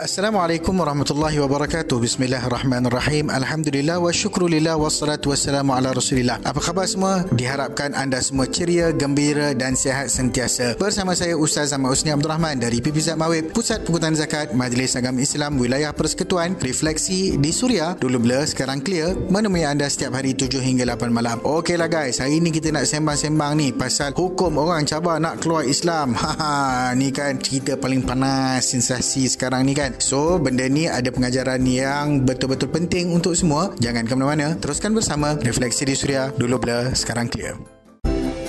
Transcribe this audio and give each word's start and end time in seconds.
Assalamualaikum 0.00 0.80
warahmatullahi 0.80 1.36
wabarakatuh. 1.44 2.00
Bismillahirrahmanirrahim. 2.00 3.28
Alhamdulillah 3.28 4.00
wa 4.00 4.08
syukrulillah 4.08 4.80
wassalatu 4.80 5.28
wassalamu 5.28 5.76
ala 5.76 5.92
Rasulillah. 5.92 6.40
Apa 6.40 6.56
khabar 6.56 6.88
semua? 6.88 7.28
Diharapkan 7.36 7.92
anda 7.92 8.16
semua 8.24 8.48
ceria, 8.48 8.96
gembira 8.96 9.52
dan 9.52 9.76
sihat 9.76 10.08
sentiasa. 10.08 10.80
Bersama 10.80 11.12
saya 11.12 11.36
Ustaz 11.36 11.76
Ahmad 11.76 11.92
Usni 11.92 12.16
Abdul 12.16 12.32
Rahman 12.32 12.56
dari 12.56 12.80
PPZ 12.80 13.12
Mawib, 13.12 13.52
Pusat 13.52 13.84
Pengutan 13.84 14.16
Zakat 14.16 14.56
Majlis 14.56 14.96
Agama 14.96 15.20
Islam 15.20 15.60
Wilayah 15.60 15.92
Persekutuan 15.92 16.56
Refleksi 16.56 17.36
di 17.36 17.52
Suria. 17.52 17.92
Dulu 18.00 18.24
blur, 18.24 18.48
sekarang 18.48 18.80
clear. 18.80 19.12
Menemui 19.28 19.68
anda 19.68 19.84
setiap 19.84 20.16
hari 20.16 20.32
7 20.32 20.64
hingga 20.64 20.96
8 20.96 21.12
malam. 21.12 21.44
Okeylah 21.44 21.92
guys, 21.92 22.24
hari 22.24 22.40
ini 22.40 22.48
kita 22.48 22.72
nak 22.72 22.88
sembang-sembang 22.88 23.52
ni 23.52 23.68
pasal 23.76 24.16
hukum 24.16 24.64
orang 24.64 24.88
cabar 24.88 25.20
nak 25.20 25.44
keluar 25.44 25.68
Islam. 25.68 26.16
Haha, 26.24 26.96
ni 26.96 27.12
kan 27.12 27.36
cerita 27.36 27.76
paling 27.76 28.00
panas 28.00 28.64
sensasi 28.64 29.28
sekarang 29.28 29.68
ni 29.68 29.76
kan. 29.76 29.89
So 29.98 30.38
benda 30.38 30.68
ni 30.68 30.86
ada 30.86 31.08
pengajaran 31.10 31.64
yang 31.64 32.22
betul-betul 32.22 32.70
penting 32.70 33.10
untuk 33.10 33.34
semua. 33.34 33.74
Jangan 33.82 34.06
ke 34.06 34.14
mana-mana. 34.14 34.54
Teruskan 34.60 34.94
bersama 34.94 35.34
Refleksi 35.40 35.88
di 35.88 35.96
Suria. 35.96 36.30
Dulu 36.36 36.60
blur, 36.60 36.92
sekarang 36.94 37.32
clear. 37.32 37.79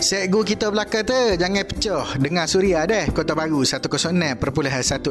Cikgu 0.01 0.41
kita 0.41 0.73
belakang 0.73 1.05
tu 1.05 1.13
Jangan 1.37 1.61
pecah. 1.61 2.17
Dengar 2.17 2.49
Suria 2.49 2.89
deh 2.89 3.05
Kota 3.13 3.37
Baru 3.37 3.61
106.1 3.61 3.85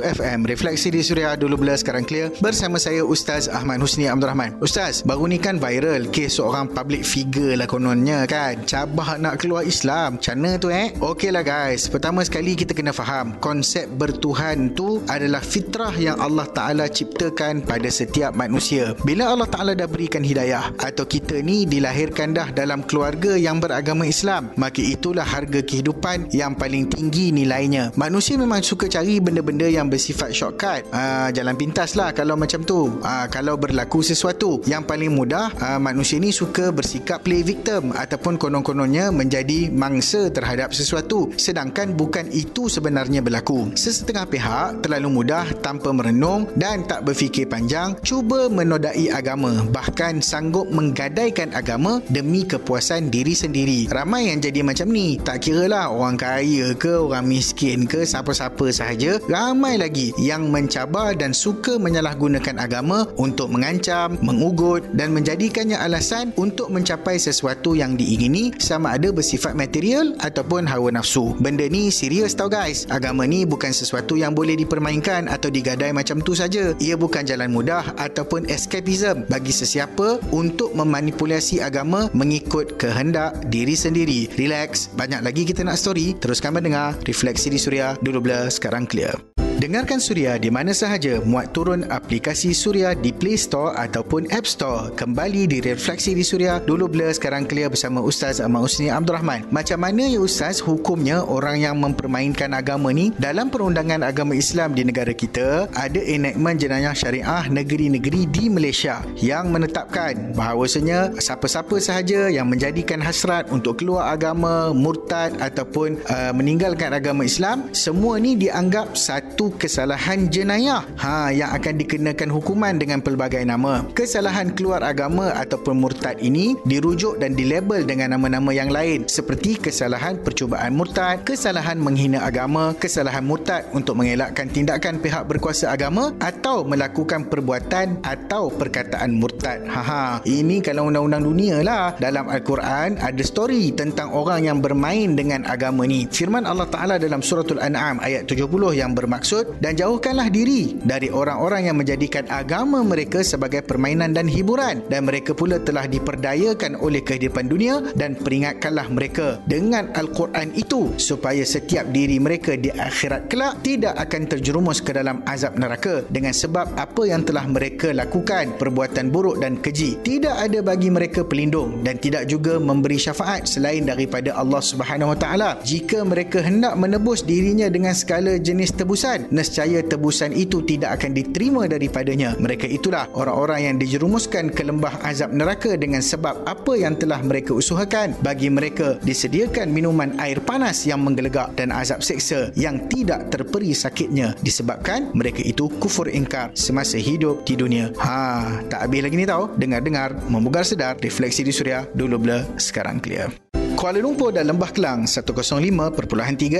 FM 0.03 0.39
Refleksi 0.51 0.91
di 0.91 0.99
Suria 1.07 1.39
Dulu 1.39 1.63
bila 1.63 1.79
sekarang 1.79 2.03
clear 2.03 2.35
Bersama 2.43 2.75
saya 2.75 3.07
Ustaz 3.07 3.47
Ahmad 3.47 3.79
Husni 3.79 4.11
Abdul 4.11 4.27
Rahman. 4.27 4.59
Ustaz 4.59 5.07
Baru 5.07 5.31
ni 5.31 5.39
kan 5.39 5.63
viral 5.63 6.11
Kes 6.11 6.43
seorang 6.43 6.75
public 6.75 7.07
figure 7.07 7.55
lah 7.55 7.71
kononnya 7.71 8.27
kan. 8.27 8.67
Cabah 8.67 9.23
nak 9.23 9.39
keluar 9.39 9.63
Islam. 9.63 10.19
Macam 10.19 10.43
tu 10.59 10.75
eh? 10.75 10.91
Okey 10.99 11.31
lah 11.31 11.47
guys. 11.47 11.87
Pertama 11.87 12.27
sekali 12.27 12.59
kita 12.59 12.75
kena 12.75 12.91
faham 12.91 13.39
Konsep 13.39 13.87
bertuhan 13.95 14.75
tu 14.75 15.07
Adalah 15.07 15.39
fitrah 15.39 15.95
yang 15.95 16.19
Allah 16.19 16.51
Ta'ala 16.51 16.91
ciptakan 16.91 17.63
Pada 17.63 17.87
setiap 17.95 18.35
manusia. 18.35 18.99
Bila 19.07 19.31
Allah 19.31 19.47
Ta'ala 19.47 19.79
dah 19.79 19.87
berikan 19.87 20.27
hidayah 20.27 20.75
Atau 20.83 21.07
kita 21.07 21.39
ni 21.47 21.63
dilahirkan 21.63 22.35
dah 22.35 22.51
Dalam 22.51 22.83
keluarga 22.83 23.39
yang 23.39 23.63
beragama 23.63 24.03
Islam 24.03 24.51
Maka 24.59 24.80
maka 24.81 24.97
itulah 24.97 25.29
harga 25.29 25.61
kehidupan 25.61 26.33
yang 26.33 26.57
paling 26.57 26.89
tinggi 26.89 27.37
nilainya. 27.37 27.93
Manusia 28.01 28.41
memang 28.41 28.65
suka 28.65 28.89
cari 28.89 29.21
benda-benda 29.21 29.69
yang 29.69 29.93
bersifat 29.93 30.33
shortcut. 30.33 30.89
Ah, 30.89 31.29
jalan 31.37 31.53
pintas 31.53 32.01
lah 32.01 32.17
kalau 32.17 32.33
macam 32.33 32.65
tu. 32.65 32.89
Ah, 33.05 33.29
kalau 33.29 33.61
berlaku 33.61 34.01
sesuatu. 34.01 34.65
Yang 34.65 34.89
paling 34.89 35.13
mudah, 35.13 35.53
ah, 35.61 35.77
manusia 35.77 36.17
ni 36.17 36.33
suka 36.33 36.73
bersikap 36.73 37.29
play 37.29 37.45
victim 37.45 37.93
ataupun 37.93 38.41
konon-kononnya 38.41 39.13
menjadi 39.13 39.69
mangsa 39.69 40.33
terhadap 40.33 40.73
sesuatu. 40.73 41.29
Sedangkan 41.37 41.93
bukan 41.93 42.33
itu 42.33 42.73
sebenarnya 42.73 43.21
berlaku. 43.21 43.77
Sesetengah 43.77 44.25
pihak 44.33 44.81
terlalu 44.81 45.21
mudah 45.21 45.45
tanpa 45.61 45.93
merenung 45.93 46.49
dan 46.57 46.89
tak 46.89 47.05
berfikir 47.05 47.53
panjang 47.53 48.01
cuba 48.01 48.49
menodai 48.49 49.13
agama. 49.13 49.61
Bahkan 49.69 50.25
sanggup 50.25 50.73
menggadaikan 50.73 51.53
agama 51.53 52.01
demi 52.09 52.49
kepuasan 52.49 53.13
diri 53.13 53.37
sendiri. 53.37 53.93
Ramai 53.93 54.33
yang 54.33 54.41
jadi 54.41 54.65
macam 54.71 54.87
ni. 54.87 55.19
Tak 55.19 55.43
kira 55.43 55.67
lah 55.67 55.91
orang 55.91 56.15
kaya 56.15 56.71
ke 56.79 56.95
orang 56.95 57.27
miskin 57.27 57.91
ke 57.91 58.07
siapa-siapa 58.07 58.71
sahaja. 58.71 59.19
Ramai 59.27 59.83
lagi 59.83 60.15
yang 60.15 60.55
mencabar 60.55 61.19
dan 61.19 61.35
suka 61.35 61.75
menyalahgunakan 61.75 62.63
agama 62.63 63.11
untuk 63.19 63.51
mengancam 63.51 64.15
mengugut 64.23 64.87
dan 64.95 65.11
menjadikannya 65.11 65.75
alasan 65.75 66.31
untuk 66.39 66.71
mencapai 66.71 67.19
sesuatu 67.19 67.75
yang 67.75 67.99
diingini 67.99 68.55
sama 68.63 68.95
ada 68.95 69.11
bersifat 69.11 69.59
material 69.59 70.15
ataupun 70.23 70.71
hawa 70.71 70.95
nafsu. 70.95 71.35
Benda 71.43 71.67
ni 71.67 71.91
serius 71.91 72.39
tau 72.39 72.47
guys. 72.47 72.87
Agama 72.95 73.27
ni 73.27 73.43
bukan 73.43 73.75
sesuatu 73.75 74.15
yang 74.15 74.39
boleh 74.39 74.55
dipermainkan 74.55 75.27
atau 75.27 75.51
digadai 75.51 75.91
macam 75.91 76.23
tu 76.23 76.39
saja. 76.39 76.79
Ia 76.79 76.95
bukan 76.95 77.27
jalan 77.27 77.51
mudah 77.51 77.99
ataupun 77.99 78.47
escapism 78.47 79.27
bagi 79.27 79.51
sesiapa 79.51 80.23
untuk 80.31 80.77
memanipulasi 80.79 81.59
agama 81.59 82.07
mengikut 82.15 82.79
kehendak 82.79 83.35
diri 83.49 83.75
sendiri. 83.75 84.31
Relax 84.37 84.60
Banyak 84.69 85.25
lagi 85.25 85.47
kita 85.47 85.65
nak 85.65 85.81
story. 85.81 86.19
Teruskan 86.19 86.53
mendengar. 86.53 86.99
Refleksi 87.07 87.49
di 87.49 87.57
Suria. 87.57 87.97
Dulu 87.97 88.19
blur, 88.21 88.53
sekarang 88.53 88.85
clear. 88.85 89.30
Dengarkan 89.61 90.01
Suria 90.01 90.41
di 90.41 90.49
mana 90.49 90.73
sahaja 90.73 91.21
muat 91.21 91.53
turun 91.53 91.85
aplikasi 91.93 92.57
Suria 92.57 92.97
di 92.97 93.13
Play 93.13 93.37
Store 93.37 93.77
ataupun 93.77 94.25
App 94.33 94.49
Store. 94.49 94.89
Kembali 94.97 95.45
di 95.45 95.61
Refleksi 95.61 96.17
di 96.17 96.25
Suria. 96.25 96.65
Dulu 96.65 96.89
blur 96.89 97.13
sekarang 97.13 97.45
clear 97.45 97.69
bersama 97.69 98.01
Ustaz 98.01 98.41
Ahmad 98.41 98.65
Usni 98.65 98.89
Abdul 98.89 99.21
Rahman. 99.21 99.45
Macam 99.53 99.85
mana 99.85 100.09
ya 100.09 100.17
Ustaz 100.17 100.65
hukumnya 100.65 101.21
orang 101.29 101.61
yang 101.61 101.77
mempermainkan 101.77 102.57
agama 102.57 102.89
ni 102.89 103.13
dalam 103.21 103.53
perundangan 103.53 104.01
agama 104.01 104.33
Islam 104.33 104.73
di 104.73 104.81
negara 104.81 105.13
kita 105.13 105.69
ada 105.77 106.01
enactment 106.09 106.57
jenayah 106.57 106.97
syariah 106.97 107.45
negeri-negeri 107.53 108.33
di 108.33 108.49
Malaysia 108.49 109.05
yang 109.21 109.53
menetapkan 109.53 110.33
bahawasanya 110.41 111.21
siapa-siapa 111.21 111.77
sahaja 111.85 112.33
yang 112.33 112.49
menjadikan 112.49 113.05
hasrat 113.05 113.53
untuk 113.53 113.85
keluar 113.85 114.09
agama, 114.09 114.73
murtad 114.73 115.37
ataupun 115.37 116.01
uh, 116.09 116.33
meninggalkan 116.33 116.97
agama 116.97 117.29
Islam 117.29 117.69
semua 117.77 118.17
ni 118.17 118.41
dianggap 118.41 118.97
satu 118.97 119.50
kesalahan 119.55 120.31
jenayah 120.31 120.87
ha, 120.99 121.35
yang 121.35 121.51
akan 121.55 121.75
dikenakan 121.81 122.31
hukuman 122.31 122.77
dengan 122.79 123.03
pelbagai 123.03 123.43
nama. 123.43 123.87
Kesalahan 123.97 124.55
keluar 124.55 124.85
agama 124.85 125.33
ataupun 125.35 125.79
murtad 125.79 126.19
ini 126.23 126.55
dirujuk 126.67 127.19
dan 127.19 127.35
dilabel 127.35 127.83
dengan 127.83 128.15
nama-nama 128.15 128.51
yang 128.55 128.71
lain 128.71 129.07
seperti 129.07 129.59
kesalahan 129.59 130.21
percubaan 130.21 130.77
murtad, 130.77 131.23
kesalahan 131.25 131.81
menghina 131.81 132.23
agama, 132.23 132.77
kesalahan 132.77 133.25
murtad 133.25 133.67
untuk 133.73 133.99
mengelakkan 133.99 134.47
tindakan 134.51 135.01
pihak 135.01 135.25
berkuasa 135.27 135.73
agama 135.73 136.13
atau 136.21 136.63
melakukan 136.67 137.27
perbuatan 137.27 138.05
atau 138.05 138.53
perkataan 138.53 139.17
murtad. 139.17 139.65
Ha, 139.67 139.81
ha. 139.81 140.03
ini 140.29 140.61
kalau 140.61 140.93
undang-undang 140.93 141.25
dunia 141.25 141.63
lah. 141.65 141.97
Dalam 141.97 142.29
Al-Quran 142.29 143.01
ada 143.01 143.23
story 143.25 143.73
tentang 143.73 144.13
orang 144.13 144.45
yang 144.45 144.59
bermain 144.61 145.17
dengan 145.17 145.47
agama 145.49 145.87
ni. 145.89 146.05
Firman 146.11 146.45
Allah 146.45 146.69
Ta'ala 146.69 147.01
dalam 147.01 147.25
suratul 147.25 147.63
An'am 147.63 148.03
ayat 148.03 148.29
70 148.29 148.51
yang 148.77 148.93
bermaksud 148.93 149.40
tersebut 149.41 149.63
dan 149.65 149.73
jauhkanlah 149.77 150.29
diri 150.29 150.77
dari 150.85 151.09
orang-orang 151.09 151.73
yang 151.73 151.77
menjadikan 151.81 152.29
agama 152.29 152.85
mereka 152.85 153.25
sebagai 153.25 153.65
permainan 153.65 154.13
dan 154.13 154.29
hiburan. 154.29 154.85
Dan 154.89 155.09
mereka 155.09 155.33
pula 155.33 155.61
telah 155.61 155.89
diperdayakan 155.89 156.77
oleh 156.81 157.01
kehidupan 157.01 157.49
dunia 157.49 157.81
dan 157.97 158.17
peringatkanlah 158.17 158.87
mereka 158.93 159.41
dengan 159.49 159.89
Al-Quran 159.97 160.53
itu 160.57 160.93
supaya 161.01 161.43
setiap 161.45 161.89
diri 161.91 162.21
mereka 162.21 162.57
di 162.57 162.69
akhirat 162.73 163.33
kelak 163.33 163.61
tidak 163.65 163.97
akan 163.97 164.23
terjerumus 164.29 164.85
ke 164.85 164.93
dalam 164.93 165.25
azab 165.25 165.57
neraka 165.57 166.05
dengan 166.13 166.35
sebab 166.35 166.77
apa 166.77 167.03
yang 167.09 167.25
telah 167.25 167.45
mereka 167.49 167.93
lakukan. 167.95 168.57
Perbuatan 168.61 169.09
buruk 169.09 169.41
dan 169.41 169.57
keji 169.61 170.01
tidak 170.05 170.37
ada 170.37 170.61
bagi 170.61 170.93
mereka 170.93 171.25
pelindung 171.25 171.81
dan 171.87 171.97
tidak 171.97 172.29
juga 172.29 172.61
memberi 172.61 173.01
syafaat 173.01 173.49
selain 173.49 173.87
daripada 173.87 174.35
Allah 174.37 174.61
Subhanahu 174.61 175.17
Wa 175.17 175.19
Taala. 175.19 175.51
Jika 175.65 176.03
mereka 176.05 176.43
hendak 176.43 176.77
menebus 176.77 177.23
dirinya 177.25 177.71
dengan 177.71 177.95
segala 177.95 178.37
jenis 178.37 178.75
tebusan 178.75 179.30
nescaya 179.35 179.83
tebusan 179.83 180.31
itu 180.35 180.63
tidak 180.63 181.01
akan 181.01 181.17
diterima 181.17 181.67
daripadanya. 181.67 182.37
Mereka 182.39 182.67
itulah 182.69 183.11
orang-orang 183.17 183.73
yang 183.73 183.77
dijerumuskan 183.81 184.53
ke 184.53 184.63
lembah 184.67 185.03
azab 185.03 185.33
neraka 185.35 185.75
dengan 185.75 186.05
sebab 186.05 186.47
apa 186.47 186.73
yang 186.77 186.95
telah 186.99 187.19
mereka 187.23 187.57
usahakan. 187.57 188.15
Bagi 188.21 188.53
mereka 188.53 189.01
disediakan 189.03 189.71
minuman 189.73 190.15
air 190.21 190.39
panas 190.43 190.85
yang 190.85 191.03
menggelegak 191.03 191.55
dan 191.57 191.73
azab 191.75 192.05
seksa 192.05 192.53
yang 192.55 192.87
tidak 192.91 193.31
terperi 193.33 193.73
sakitnya 193.73 194.35
disebabkan 194.45 195.11
mereka 195.15 195.41
itu 195.43 195.71
kufur 195.81 196.11
ingkar 196.11 196.53
semasa 196.55 196.99
hidup 196.99 197.43
di 197.47 197.55
dunia. 197.57 197.95
Ha, 197.99 198.63
tak 198.69 198.87
habis 198.87 199.03
lagi 199.07 199.17
ni 199.17 199.27
tau. 199.27 199.51
Dengar-dengar, 199.57 200.15
membugar 200.29 200.67
sedar, 200.67 200.99
refleksi 201.01 201.47
di 201.47 201.53
suria, 201.55 201.87
dulu 201.95 202.17
blur, 202.21 202.43
sekarang 202.61 203.01
clear. 203.01 203.50
Kuala 203.81 203.97
Lumpur 203.97 204.29
dan 204.29 204.45
Lembah 204.45 204.77
Kelang 204.77 205.09
105.3 205.09 205.57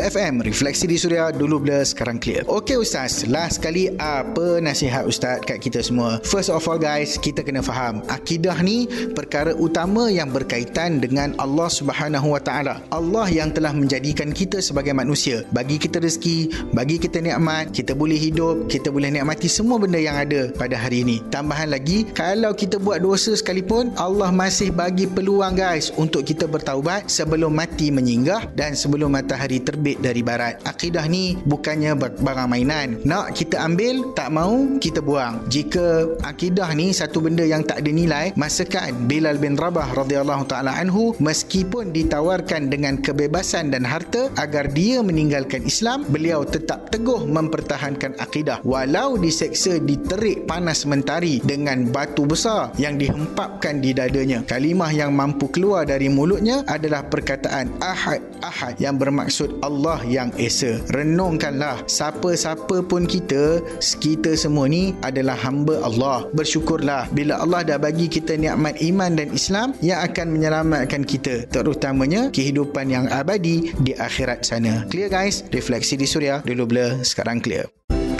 FM 0.09 0.41
Refleksi 0.41 0.89
di 0.89 0.97
Suria 0.97 1.29
dulu 1.29 1.61
blur 1.61 1.85
sekarang 1.85 2.17
clear. 2.17 2.49
Okey 2.49 2.81
Ustaz. 2.81 3.29
Last 3.29 3.61
sekali 3.61 3.93
apa 4.01 4.57
nasihat 4.57 5.05
Ustaz 5.05 5.45
kat 5.45 5.61
kita 5.61 5.85
semua? 5.85 6.17
First 6.25 6.49
of 6.49 6.65
all 6.65 6.81
guys 6.81 7.21
Kita 7.21 7.45
kena 7.45 7.61
faham. 7.61 8.01
Akidah 8.09 8.57
ni 8.65 8.89
perkara 9.13 9.53
utama 9.53 10.09
yang 10.09 10.33
berkaitan 10.33 10.97
dengan 10.97 11.37
Allah 11.37 11.69
Subhanahu 11.69 12.33
Wa 12.33 12.41
Taala. 12.41 12.81
Allah 12.89 13.29
yang 13.29 13.53
telah 13.53 13.77
menjadikan 13.77 14.33
kita 14.33 14.65
sebagai 14.65 14.97
manusia. 14.97 15.45
Bagi 15.53 15.77
kita 15.77 16.01
rezeki 16.01 16.73
Bagi 16.73 16.97
kita 16.97 17.21
nikmat 17.21 17.77
Kita 17.77 17.93
boleh 17.93 18.17
hidup 18.17 18.73
Kita 18.73 18.89
boleh 18.89 19.13
nikmati 19.13 19.45
semua 19.45 19.77
benda 19.77 20.01
yang 20.01 20.17
ada 20.17 20.49
pada 20.57 20.73
hari 20.73 21.05
ini. 21.05 21.21
Tambahan 21.29 21.69
lagi 21.69 22.09
Kalau 22.17 22.57
kita 22.57 22.81
buat 22.81 23.05
dosa 23.05 23.37
sekalipun 23.37 23.93
Allah 24.01 24.33
masih 24.33 24.73
bagi 24.73 25.05
peluang 25.05 25.53
guys 25.53 25.93
Untuk 26.01 26.25
kita 26.25 26.49
bertaubat 26.49 27.10
sebelum 27.11 27.51
mati 27.51 27.91
menyinggah 27.91 28.55
dan 28.55 28.79
sebelum 28.79 29.11
matahari 29.11 29.59
terbit 29.59 29.99
dari 29.99 30.23
barat. 30.23 30.63
Akidah 30.63 31.11
ni 31.11 31.35
bukannya 31.35 31.99
barang 31.99 32.49
mainan. 32.49 33.03
Nak 33.03 33.35
kita 33.35 33.67
ambil, 33.67 34.15
tak 34.15 34.31
mau 34.31 34.79
kita 34.79 35.03
buang. 35.03 35.43
Jika 35.51 36.17
akidah 36.23 36.71
ni 36.79 36.95
satu 36.95 37.19
benda 37.19 37.43
yang 37.43 37.67
tak 37.67 37.83
ada 37.83 37.91
nilai, 37.91 38.31
masakan 38.39 39.11
Bilal 39.11 39.43
bin 39.43 39.59
Rabah 39.59 39.91
radhiyallahu 39.99 40.47
taala 40.47 40.79
anhu 40.79 41.13
meskipun 41.19 41.91
ditawarkan 41.91 42.71
dengan 42.71 43.03
kebebasan 43.03 43.75
dan 43.75 43.83
harta 43.83 44.31
agar 44.39 44.71
dia 44.71 45.03
meninggalkan 45.03 45.67
Islam, 45.67 46.07
beliau 46.07 46.47
tetap 46.47 46.95
teguh 46.95 47.27
mempertahankan 47.27 48.15
akidah 48.23 48.63
walau 48.63 49.19
diseksa 49.19 49.83
diterik 49.83 50.47
panas 50.47 50.87
mentari 50.87 51.43
dengan 51.43 51.89
batu 51.89 52.29
besar 52.29 52.71
yang 52.77 53.01
dihempapkan 53.01 53.81
di 53.81 53.91
dadanya. 53.97 54.45
Kalimah 54.47 54.93
yang 54.93 55.17
mampu 55.17 55.49
keluar 55.49 55.89
dari 55.89 56.07
mulutnya 56.07 56.63
adalah 56.69 57.00
perkataan 57.07 57.71
Ahad 57.81 58.21
Ahad 58.41 58.77
yang 58.81 58.97
bermaksud 58.97 59.61
Allah 59.61 60.01
yang 60.09 60.33
Esa. 60.41 60.81
Renungkanlah 60.93 61.85
siapa-siapa 61.87 62.85
pun 62.85 63.05
kita, 63.05 63.61
kita 64.01 64.35
semua 64.35 64.67
ni 64.67 64.97
adalah 65.05 65.37
hamba 65.37 65.81
Allah. 65.85 66.27
Bersyukurlah 66.33 67.13
bila 67.13 67.41
Allah 67.41 67.63
dah 67.65 67.79
bagi 67.79 68.09
kita 68.09 68.37
nikmat 68.37 68.81
iman 68.81 69.13
dan 69.15 69.29
Islam 69.33 69.77
yang 69.85 70.01
akan 70.05 70.27
menyelamatkan 70.33 71.05
kita 71.05 71.49
terutamanya 71.49 72.33
kehidupan 72.33 72.89
yang 72.89 73.07
abadi 73.13 73.73
di 73.81 73.93
akhirat 73.95 74.43
sana. 74.45 74.89
Clear 74.89 75.13
guys? 75.13 75.45
Refleksi 75.53 76.01
di 76.01 76.09
Suria 76.09 76.41
dulu 76.43 76.65
blur 76.67 77.05
sekarang 77.05 77.39
clear 77.45 77.69